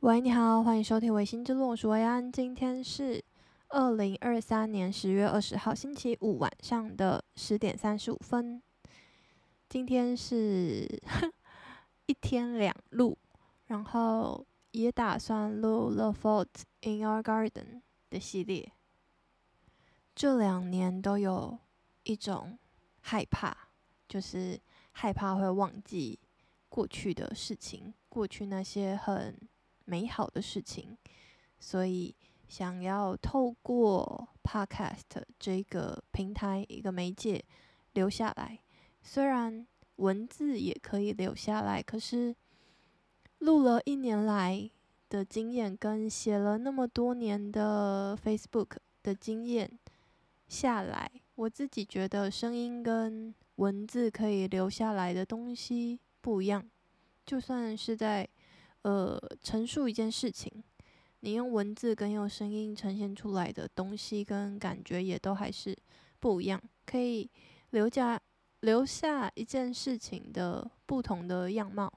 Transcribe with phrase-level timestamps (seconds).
[0.00, 2.32] 喂，你好，欢迎收听《微醺之路》，我是维安。
[2.32, 3.22] 今天是
[3.68, 8.62] 二零二三年十月二十号星期五晚上的十点三十五分。
[9.68, 10.88] 今天是
[12.06, 13.18] 一天两录，
[13.66, 17.50] 然后也打算录《The Fault in Our Garden》
[18.08, 18.72] 的系列。
[20.14, 21.58] 这两年都有
[22.04, 22.58] 一种
[23.02, 23.54] 害怕，
[24.08, 24.58] 就是
[24.92, 26.18] 害怕会忘记
[26.70, 29.38] 过去的事情，过去那些很
[29.90, 30.96] 美好的事情，
[31.58, 32.14] 所以
[32.46, 37.44] 想要透过 Podcast 这个平台一个媒介
[37.94, 38.60] 留下来。
[39.02, 42.36] 虽然文字也可以留下来，可是
[43.38, 44.70] 录了一年来
[45.08, 49.68] 的经验，跟写了那么多年的 Facebook 的经验
[50.46, 56.64] 下来，我自己觉得声音跟文字可以留下来的东西不一样。
[57.26, 58.28] 就算是在
[58.82, 60.50] 呃，陈述一件事情，
[61.20, 65.76] 你用文字跟用声音呈现出来的东西跟感觉也都还是
[66.18, 67.30] 不一样，可以
[67.70, 68.18] 留下
[68.60, 71.92] 留下一件事情的不同的样貌。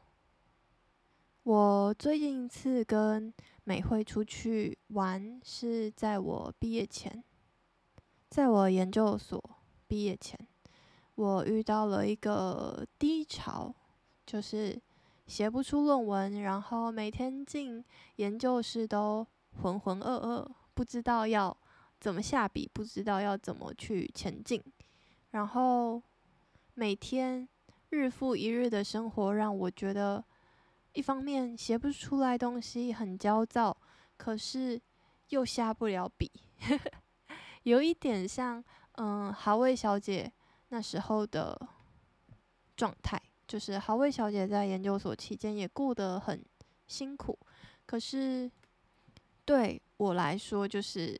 [1.44, 7.23] 我最近一次跟美惠出去玩是在我毕业前，
[8.30, 9.42] 在我研究所
[9.88, 10.38] 毕业前，
[11.16, 13.73] 我遇到了一个低潮，
[14.25, 14.78] 就是。
[15.26, 17.84] 写不出论文，然后每天进
[18.18, 19.26] 研究室都
[19.62, 21.56] 浑浑噩噩，不知道要
[22.00, 24.62] 怎么下笔，不知道要怎么去前进。
[25.32, 26.02] 然后
[26.74, 27.48] 每天
[27.90, 30.24] 日复一日的生活让我觉得，
[30.94, 33.76] 一方面写不出来东西很焦躁，
[34.18, 34.80] 可是
[35.30, 36.32] 又下不了笔，
[37.64, 40.32] 有一点像嗯，哈维小姐
[40.70, 41.60] 那时候的
[42.76, 43.20] 状态。
[43.48, 46.44] 就是好味小姐在研究所期间也过得很
[46.88, 47.38] 辛苦，
[47.86, 48.50] 可是
[49.46, 51.20] 对我来说，就是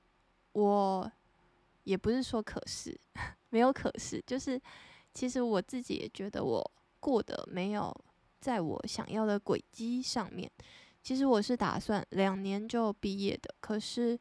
[0.54, 1.12] 我
[1.84, 2.98] 也不是说可是
[3.50, 4.60] 没有可是，就是
[5.14, 7.94] 其实我自己也觉得我过得没有
[8.40, 10.50] 在我想要的轨迹上面。
[11.02, 14.18] 其实我是打算两年就毕业的，可是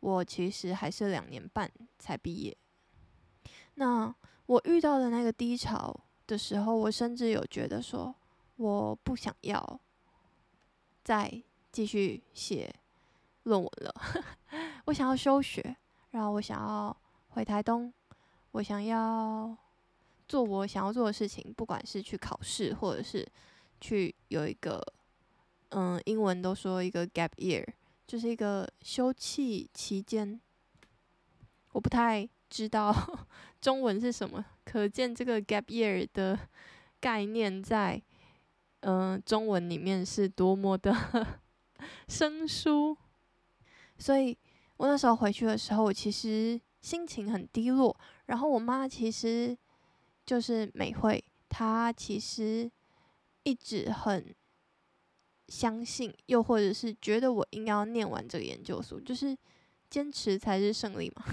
[0.00, 2.56] 我其实还是两年半才毕业。
[3.74, 4.14] 那
[4.44, 5.98] 我遇到的那个低潮。
[6.26, 8.14] 的时候，我甚至有觉得说，
[8.56, 9.80] 我不想要
[11.04, 12.74] 再继续写
[13.44, 13.94] 论文了。
[14.86, 15.76] 我想要休学，
[16.10, 16.96] 然后我想要
[17.28, 17.92] 回台东，
[18.52, 19.56] 我想要
[20.28, 23.26] 做我想要做的事情，不管是去考试，或者是
[23.80, 24.82] 去有一个，
[25.70, 27.66] 嗯，英文都说一个 gap year，
[28.06, 30.40] 就是一个休憩期间。
[31.72, 32.94] 我不太知道
[33.60, 36.38] 中文是什么，可见这个 gap year 的
[37.00, 38.02] 概念在
[38.80, 40.94] 嗯、中文里面是多么的
[42.06, 42.96] 生疏。
[43.98, 44.36] 所以
[44.76, 47.96] 我那时候回去的时候，其实心情很低落。
[48.26, 49.56] 然后我妈其实
[50.24, 52.70] 就是美惠，她其实
[53.42, 54.32] 一直很
[55.48, 59.36] 相信，又或者是觉得我应该要念完这个研究所，就是
[59.90, 61.24] 坚持才是胜利嘛。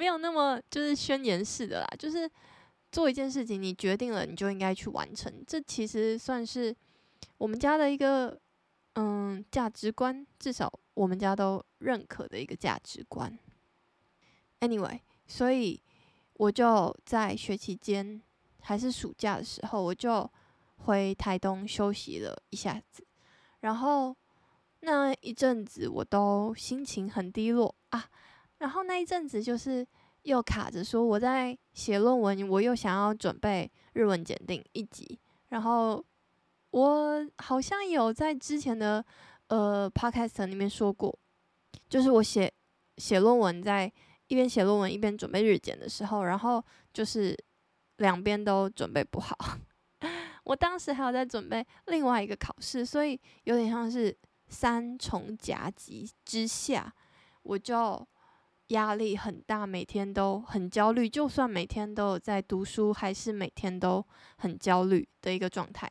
[0.00, 2.26] 没有那么就是宣言式的啦，就是
[2.90, 5.30] 做一件事情，你决定了，你就应该去完成。
[5.46, 6.74] 这其实算是
[7.36, 8.40] 我们家的一个
[8.94, 13.38] 嗯价值观，至少我们家都认可的一个价值观。
[14.60, 15.78] Anyway，所以
[16.32, 18.22] 我就在学期间
[18.62, 20.30] 还是暑假的时候，我就
[20.78, 23.04] 回台东休息了一下子，
[23.60, 24.16] 然后
[24.80, 28.08] 那一阵子我都心情很低落啊。
[28.60, 29.86] 然后那一阵子就是
[30.22, 35.18] 又卡着说我在写论文，我又想要准备日文检定一级。
[35.48, 36.04] 然后
[36.70, 39.02] 我好像有在之前的
[39.48, 41.18] 呃 podcast 里面说过，
[41.88, 42.52] 就是我写
[42.98, 43.90] 写论文，在
[44.28, 47.34] 一边写论文一边准备日检的时候，然后就是
[47.96, 49.36] 两边都准备不好。
[50.44, 54.14] 我当时还有在准备另外一个考试，所以有点像是
[54.48, 56.94] 三重夹击之下，
[57.42, 58.06] 我就。
[58.70, 61.08] 压力很大，每天都很焦虑。
[61.08, 64.04] 就算每天都有在读书，还是每天都
[64.36, 65.90] 很焦虑的一个状态。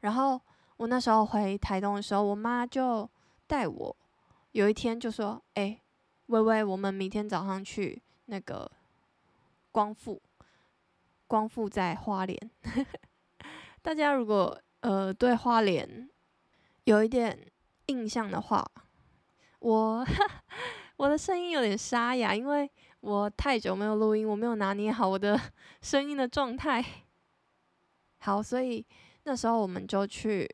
[0.00, 0.40] 然后
[0.76, 3.08] 我那时候回台东的时候，我妈就
[3.46, 3.96] 带我，
[4.52, 5.80] 有一天就说：“哎，
[6.26, 8.70] 薇薇，我们明天早上去那个
[9.70, 10.20] 光复，
[11.28, 12.50] 光复在花莲。
[13.80, 16.10] ”大家如果呃对花莲
[16.84, 17.46] 有一点
[17.86, 18.68] 印象的话，
[19.60, 20.04] 我。
[20.96, 22.70] 我的声音有点沙哑，因为
[23.00, 25.38] 我太久没有录音，我没有拿捏好我的
[25.82, 26.84] 声音的状态。
[28.18, 28.84] 好，所以
[29.24, 30.48] 那时候我们就去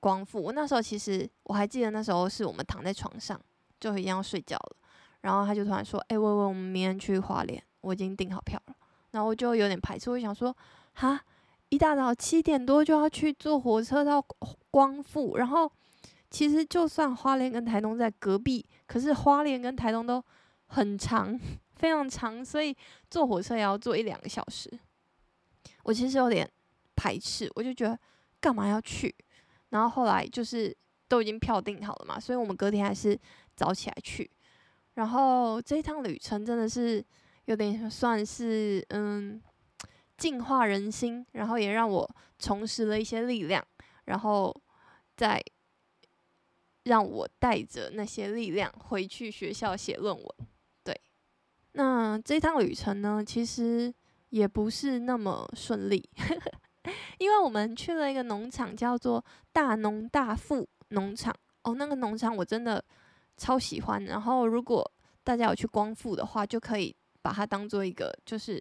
[0.00, 0.42] 光复。
[0.42, 3.40] 我那时候其实我还记得，那时候是我们躺在床上
[3.80, 4.76] 就已经要睡觉了，
[5.22, 8.74] 然后他就突然说：“哎、欸，喂喂，我们明天去花莲，我已经订好票了。”
[9.12, 10.54] 然后我就有点排斥，我想说
[10.94, 11.18] ：“哈，
[11.70, 14.22] 一大早七点多就要去坐火车到
[14.70, 15.72] 光复，然后
[16.34, 20.20] 其实就算花莲跟台东在隔壁，可是花莲跟台东都
[20.66, 21.38] 很长，
[21.76, 22.76] 非常长，所以
[23.08, 24.68] 坐火车也要坐一两个小时。”
[25.84, 26.50] 我其实有点
[26.96, 27.96] 排斥，我就觉得
[28.40, 29.14] 干嘛要去？
[29.68, 30.76] 然后后来就是
[31.06, 33.16] 都已经票订好了嘛，所以我们隔天还是
[33.54, 34.28] 早起来去。
[34.94, 37.04] 然后这一趟旅程真的是
[37.44, 39.40] 有点算是嗯
[40.16, 42.10] 净化人心，然后也让我
[42.40, 43.64] 重拾了一些力量，
[44.06, 44.52] 然后
[45.16, 45.40] 在
[46.84, 50.26] 让我带着那些力量回去学校写论文。
[50.82, 50.98] 对，
[51.72, 53.92] 那这趟旅程呢，其实。
[54.30, 56.10] 也不是那么顺利，
[57.18, 61.32] 因为我们去了一个农场，叫做大农大富农场。
[61.62, 62.84] 哦，那个农场我真的
[63.36, 64.04] 超喜欢。
[64.06, 64.90] 然后，如果
[65.22, 66.92] 大家有去光复的话，就可以
[67.22, 68.60] 把它当做一个，就是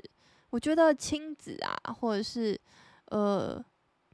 [0.51, 2.55] 我觉得亲子啊，或者是
[3.05, 3.59] 呃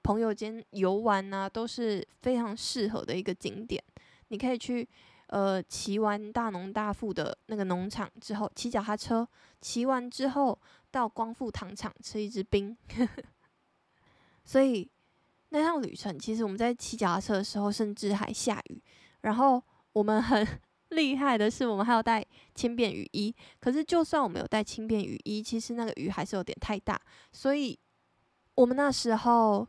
[0.10, 3.84] 朋友间游玩啊，都是非常适合的一个景点。
[4.30, 4.90] 你可以去。
[5.32, 9.28] 呃，骑完大农大富的那个农场之后，骑脚踏车，
[9.62, 10.60] 骑完之后
[10.90, 12.76] 到光复糖厂吃一支冰。
[14.44, 14.90] 所以
[15.50, 18.82] 那趟旅程，其实我们在骑脚踏车的时候，甚至还下雨。
[19.22, 19.62] 然后
[19.94, 20.44] 我们很
[20.90, 22.26] 厉害的是，我们还要带
[22.56, 23.32] 轻便雨衣。
[23.60, 27.00] 可是就算我们有带轻便雨衣，其实那个雨还是有点太大。
[27.32, 27.78] 所以
[28.56, 29.68] 我们那时候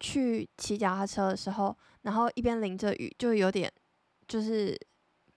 [0.00, 3.72] 去骑脚踏车的时候，然后一边淋着雨，就有点
[4.28, 4.78] 就是。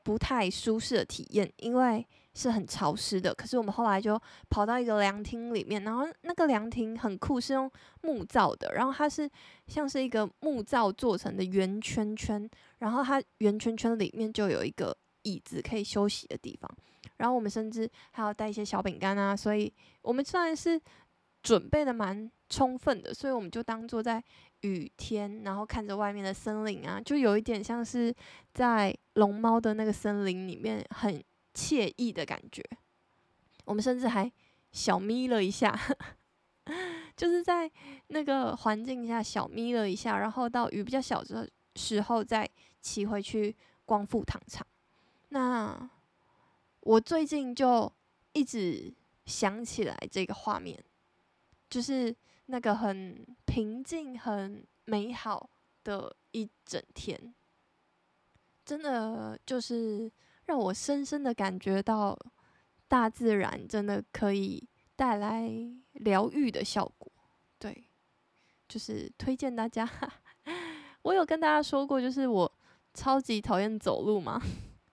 [0.01, 2.03] 不太舒适的体验，因为
[2.33, 3.35] 是很潮湿的。
[3.35, 4.19] 可是我们后来就
[4.49, 7.69] 跑到一个凉亭里面，然后那个凉亭很酷，是用
[8.01, 9.29] 木造的，然后它是
[9.67, 16.71] 像是一个木造做成的圆圈圈，然后它圆圈圈里面就有一个椅子可以休息的地方。
[17.17, 19.71] 然后我们甚至还要带一些小饼干啊，所以
[20.01, 20.79] 我们算是
[21.43, 24.23] 准备的蛮充分的，所以我们就当做在。
[24.63, 28.13] 雨天，然后看着外面的森林啊，就有一点像是
[28.53, 31.23] 在龙猫的那个森林里面，很
[31.53, 32.61] 惬意的感觉。
[33.63, 34.29] 我们甚至还
[34.73, 35.79] 小眯了一下，
[37.15, 37.71] 就是在
[38.07, 42.45] 那个环境下小眯了一下，然后到雨比较小的时候再
[42.81, 43.55] 骑回去
[43.85, 44.67] 光复糖厂。
[45.29, 45.89] 那
[46.81, 47.89] 我最近就
[48.33, 48.93] 一直
[49.25, 50.77] 想起来这个画面，
[51.69, 52.13] 就是。
[52.51, 55.47] 那个很平静、很美好
[55.83, 57.35] 的一整天，
[58.65, 60.11] 真的就是
[60.47, 62.17] 让我深深的感觉到，
[62.87, 65.47] 大自然真的可以带来
[65.91, 67.11] 疗愈的效果。
[67.59, 67.87] 对，
[68.67, 69.87] 就是推荐大家。
[71.03, 72.51] 我有跟大家说过，就是我
[72.95, 74.41] 超级讨厌走路嘛，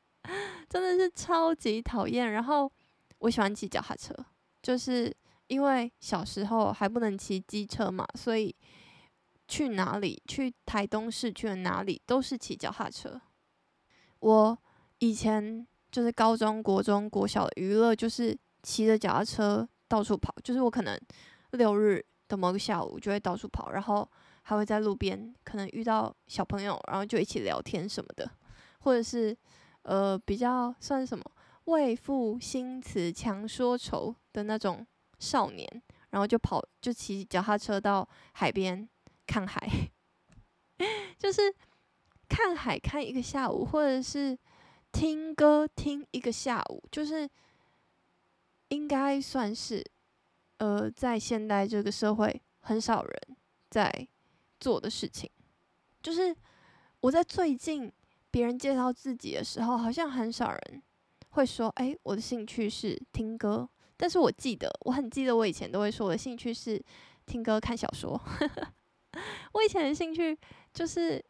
[0.68, 2.32] 真的是超级讨厌。
[2.32, 2.70] 然后
[3.20, 4.14] 我喜欢骑脚踏车，
[4.60, 5.10] 就是。
[5.48, 8.54] 因为小时候还不能骑机车嘛，所以
[9.46, 13.20] 去哪里，去台东市去了哪里都是骑脚踏车。
[14.20, 14.58] 我
[14.98, 21.00] 以前就是高中国中国小的娱乐就是骑着脚踏车到处跑，就是我可能
[21.52, 24.08] 六日的某个下午就会到处跑，然后
[24.42, 28.28] 还会在路边可能遇到小朋友，然后就一起聊天什么的，
[28.80, 29.36] 或者是
[29.82, 31.24] 呃比较算什么
[31.66, 34.84] 为赋新词强说愁的那种。
[35.18, 38.88] 少年，然后就跑，就骑脚踏车到海边
[39.26, 39.90] 看海，
[41.18, 41.54] 就是
[42.28, 44.36] 看海看一个下午，或者是
[44.92, 47.28] 听歌听一个下午，就是
[48.68, 49.84] 应该算是
[50.58, 53.36] 呃，在现代这个社会很少人
[53.70, 54.08] 在
[54.58, 55.30] 做的事情。
[56.02, 56.34] 就是
[57.00, 57.92] 我在最近
[58.30, 60.82] 别人介绍自己的时候，好像很少人
[61.30, 66.82] 会说：“哎，我的兴趣是听歌。”但是我记得，我很记得我以前都会说我的兴趣是
[67.24, 68.20] 听歌、看小说。
[69.52, 70.38] 我以前的兴趣
[70.74, 71.24] 就是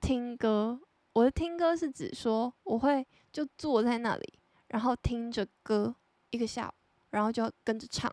[0.00, 0.80] 听歌。
[1.12, 4.38] 我的听歌是指说，我会就坐在那里，
[4.68, 5.94] 然后听着歌
[6.30, 6.72] 一个下午，
[7.10, 8.12] 然后就跟着唱。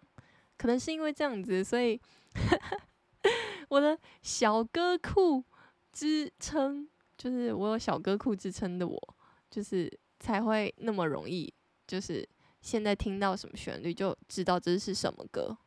[0.58, 2.00] 可能是因为这样子，所以
[3.70, 5.44] 我的小歌库
[5.92, 6.88] 之称，
[7.18, 9.16] 就是我有小歌库之称的我，
[9.50, 11.52] 就是才会那么容易，
[11.88, 12.28] 就是。
[12.68, 15.58] 现在听到什么旋律就知道这是什么歌，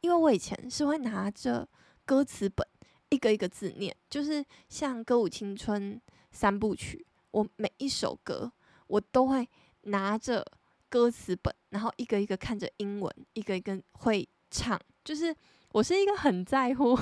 [0.00, 1.68] 因为我以前是会拿着
[2.06, 2.66] 歌词本
[3.10, 5.96] 一个一个字念，就是像《歌舞青春》
[6.30, 8.50] 三部曲，我每一首歌
[8.86, 9.46] 我都会
[9.82, 10.42] 拿着
[10.88, 15.36] 歌词本，然后一个一个看着英文，一个一个会唱，就是
[15.72, 16.98] 我是一个很在乎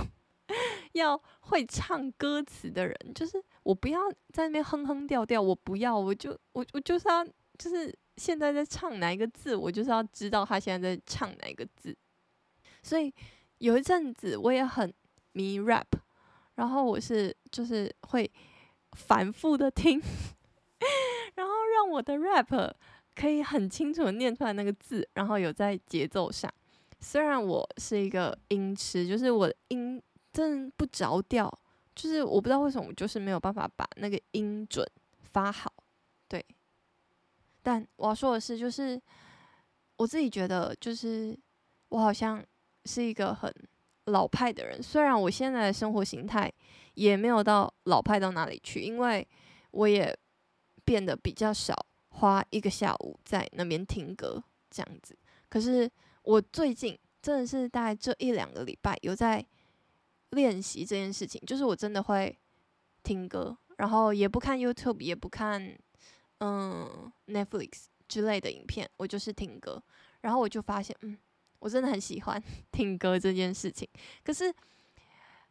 [0.94, 7.24] 要会唱歌词的人，就是我不要在那边哼哼调调，我不要，我就我我就是要，
[7.56, 11.96] 就是现在在唱哪一个字，我就是要知道他现在在唱哪一个字。
[12.82, 13.12] 所以
[13.58, 14.92] 有一阵子我也很
[15.32, 15.86] 迷 rap，
[16.54, 18.30] 然后我是就是会
[18.92, 20.00] 反复的听，
[21.36, 22.72] 然后让我的 rap
[23.14, 26.52] 可以很清楚的念出来那个字，然后有在节奏上。
[27.00, 30.02] 虽然我是一个音痴，就是我的音
[30.32, 31.52] 真不着调，
[31.94, 34.86] 就是我不知道为什么，我就是没有办法把那个音准
[35.32, 35.72] 发好。
[36.28, 36.44] 对，
[37.64, 39.00] 但我要说的是，就是
[39.96, 41.36] 我自己觉得，就是
[41.88, 42.40] 我好像。
[42.86, 43.50] 是一个很
[44.08, 46.52] 老派的人，虽然我现在的生活形态
[46.92, 49.26] 也没有到老派到哪里去，因为
[49.70, 50.14] 我也
[50.84, 51.74] 变得比较少
[52.10, 55.16] 花一个下午在那边听歌这样子。
[55.48, 55.90] 可是
[56.24, 59.42] 我最近真的是大概这一两个礼拜有在
[60.32, 62.38] 练习这件事情，就是我真的会
[63.02, 65.74] 听歌，然后也不看 YouTube，也不看
[66.44, 69.82] 嗯 Netflix 之类的影片，我就是听歌，
[70.20, 71.16] 然后我就发现嗯。
[71.60, 73.88] 我真的很喜欢 听歌这件事情，
[74.22, 74.54] 可是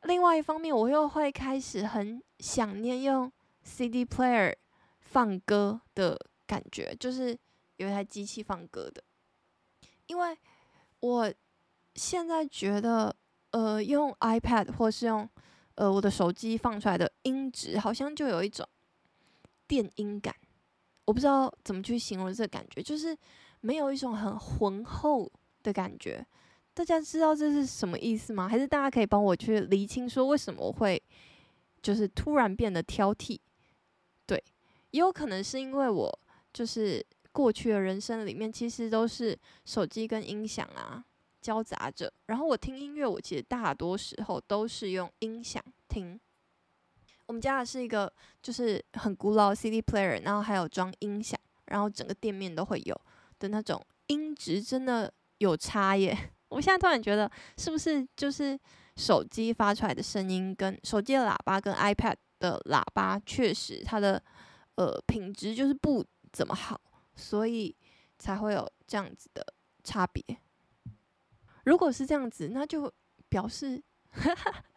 [0.03, 3.31] 另外一方面，我又会开始很想念用
[3.63, 4.55] CD player
[4.99, 7.35] 放歌的感觉，就是
[7.77, 9.03] 有一台机器放歌的。
[10.05, 10.37] 因为
[10.99, 11.33] 我
[11.95, 13.15] 现在觉得，
[13.49, 15.27] 呃，用 iPad 或是用
[15.73, 18.67] 呃我的手机放出来的音质，好像就有一种
[19.67, 20.35] 电音感。
[21.05, 23.17] 我不知道怎么去形容这感觉，就是
[23.61, 25.31] 没有一种很浑厚。
[25.63, 26.27] 的感觉，
[26.73, 28.49] 大家知道这是什么意思吗？
[28.49, 31.01] 还是大家可以帮我去厘清，说为什么我会
[31.81, 33.39] 就是突然变得挑剔？
[34.25, 34.43] 对，
[34.91, 36.19] 也有可能是因为我
[36.51, 41.01] 就是过去的人生里面，其实都是手机跟音响啊
[41.39, 42.11] 交杂着。
[42.25, 46.19] 然后我听音乐，我其实大多时候都是用音响听。
[47.27, 48.11] 我们家的是一个
[48.41, 53.01] 就是很古老的 CD player，然后还有装音响，然后整个店面都会有
[53.39, 55.13] 的那种音质，真的。
[55.39, 56.17] 有差耶！
[56.47, 58.57] 我现在突然觉得，是不是就是
[58.95, 64.23] 手机发出来的声音，跟手机的喇叭跟 iPad 的喇叭，确实它的
[64.75, 66.79] 呃品质就是不怎么好，
[67.15, 67.75] 所以
[68.17, 69.45] 才会有这样子的
[69.83, 70.23] 差别。
[71.65, 72.89] 如果是这样子，那就
[73.27, 73.83] 表示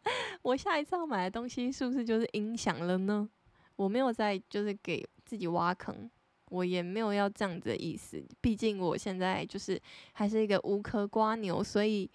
[0.43, 3.29] 我下一次要买的东西是不是就是音响了呢？
[3.77, 6.11] 我没有在就是给自己挖坑。
[6.51, 9.77] 我也没有要这样子的意思，毕竟我现在就是
[10.13, 12.09] 还是一个无壳瓜牛，所以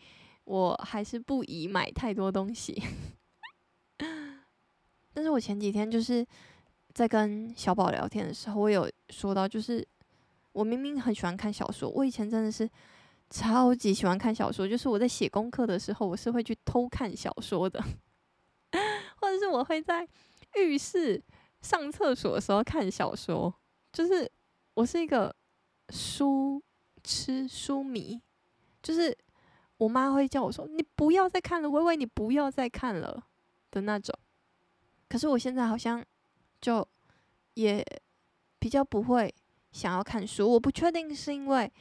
[0.45, 2.81] 我还是不宜买太多东西。
[5.13, 6.25] 但是我前几天就是
[6.93, 9.85] 在跟小宝聊天的时候，我有说到，就是
[10.53, 12.67] 我明明很喜欢看小说，我以前真的是
[13.31, 17.81] 超级喜欢看小说，就是我在写功课的时候，我是会去偷看小说的，
[19.15, 20.05] 或者是我会在
[20.57, 21.23] 浴室
[21.61, 23.53] 上厕所的时候看小说。
[23.93, 24.29] 就是
[24.73, 25.33] 我是一个
[25.89, 26.61] 书
[27.03, 28.21] 痴书迷，
[28.83, 29.17] 就是
[29.77, 33.27] 我妈会叫我说：“你不要再看了，薇薇，你不要再看了”
[33.71, 34.13] 的那种。
[35.09, 36.05] 可是我现在好像
[36.61, 36.87] 就
[37.53, 37.85] 也
[38.59, 39.33] 比较不会
[39.71, 40.49] 想要看书。
[40.53, 41.71] 我不确定是因为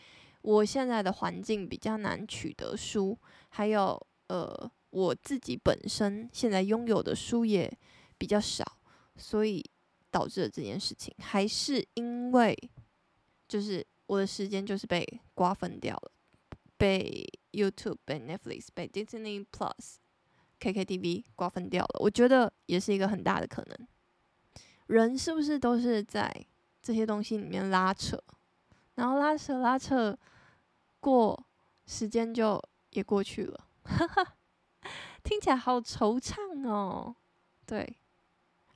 [0.43, 3.19] 我现在的环境比较难取得书，
[3.49, 7.71] 还有呃我自己本身现在拥有的书也
[8.19, 8.65] 比较少，
[9.17, 9.65] 所以。
[10.13, 12.59] 导致了这件事情，还是因为
[13.47, 16.11] 就是我的时间就是被瓜分掉了，
[16.77, 19.99] 被 YouTube、被 Netflix、被 Disney Plus、
[20.59, 22.01] KKTV 瓜分掉了。
[22.01, 23.87] 我觉得也是一个很大的可能。
[24.89, 26.45] 人是不是都是在
[26.83, 28.21] 这些东西里面拉扯，
[28.97, 30.19] 然后拉扯拉扯
[31.01, 31.47] 过，
[31.87, 34.35] 时间就也过去了，哈哈，
[35.23, 37.17] 听起来好惆怅哦。
[37.67, 37.97] 对，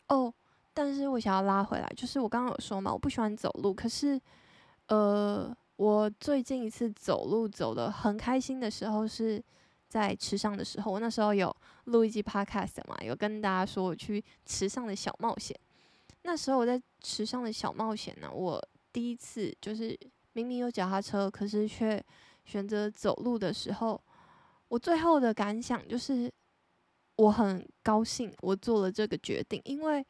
[0.09, 0.35] 哦。
[0.77, 3.73] 但是我想要拉回来，就是我刚刚有说嘛，我不喜欢走路。
[3.73, 4.21] 可是，
[4.89, 9.41] 呃，我最近一次走路走得很开心的时候，是
[9.89, 10.91] 在池上的时候。
[10.91, 11.55] 我那时候有
[11.85, 15.57] 录一集 podcast 嘛，有跟大家说我去池上的小冒险。
[16.23, 18.61] 那时候我在池上的小冒险呢，我
[18.93, 19.97] 第一次就是
[20.35, 22.01] 明明有脚踏车，可是却
[22.45, 24.01] 选择走路的时候，
[24.69, 26.31] 我最后的感想就是
[27.17, 30.07] 我很高兴我做了这个决定，因为。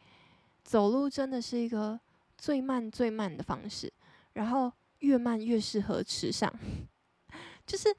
[0.67, 2.01] 走路真的是一个
[2.39, 3.93] 最慢最慢的方式，
[4.33, 6.51] 然后越慢越适合池上，
[7.67, 7.95] 就是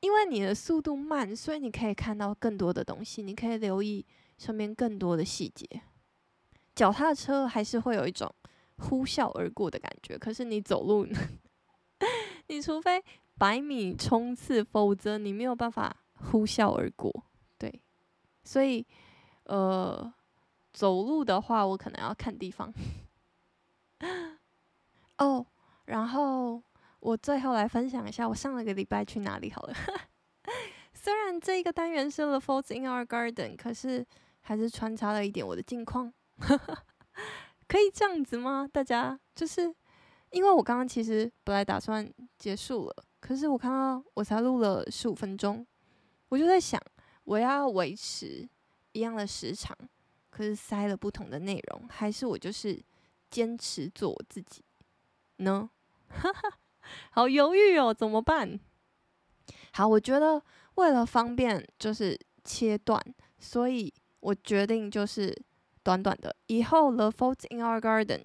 [0.00, 4.06] 因为你的速度慢，所以你可以看到更多的东西，你可以留意
[4.38, 5.68] 身边更多的细节。
[6.74, 8.34] 脚踏车还是会有一种
[8.78, 11.06] 呼啸而过的感觉，可是你走路，
[12.48, 13.02] 你除非
[13.38, 17.24] 百米冲刺，否则你没有办法呼啸而过。
[17.56, 17.80] 对，
[18.42, 18.84] 所以
[19.44, 20.12] 呃，
[20.72, 22.72] 走路的话，我可能要看地方。
[25.18, 25.46] 哦，
[25.86, 26.62] 然后
[27.00, 29.74] 我最后来分享一下我上了个礼拜去哪里好了。
[30.94, 34.04] 虽然这个单元是 The Faults in Our Garden，可是
[34.40, 36.12] 还是穿插了一点我的近况。
[37.68, 38.68] 可以这样子吗？
[38.72, 39.74] 大家就是
[40.30, 42.08] 因为我刚刚其实本来打算
[42.38, 45.66] 结束了，可是我看到我才录了十五分钟，
[46.28, 46.80] 我就在想，
[47.24, 48.48] 我要维持
[48.92, 49.76] 一样的时长，
[50.30, 52.80] 可是塞了不同的内容，还是我就是
[53.30, 54.62] 坚持做我自己
[55.38, 55.70] 呢？
[56.08, 56.58] 哈哈，
[57.10, 58.58] 好犹豫哦，怎么办？
[59.72, 60.42] 好，我觉得。
[60.74, 63.02] 为了方便，就是切断，
[63.40, 65.36] 所以我决定就是
[65.82, 66.32] 短短的。
[66.46, 68.20] 以后《The Faults in Our Garden》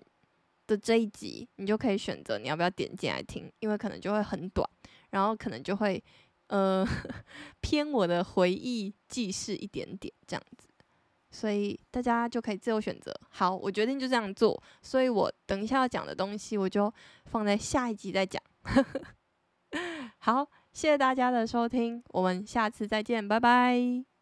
[0.67, 4.67] 的这一集，你就可以选择你要不要点进来听，因为可能就会很短，
[5.12, 6.03] 然后可能就会
[6.48, 6.86] 呃
[7.62, 10.67] 偏我的回忆记事一点点这样子，
[11.32, 13.13] 所以大家就可以自由选择。
[13.29, 16.93] 好，我决定就这样做，所以我等一下要讲的东西，我就
[17.25, 18.41] 放在下一集再讲。
[20.20, 20.48] 好。
[20.74, 24.12] 谢谢大家的收听，我们下次再见，拜拜。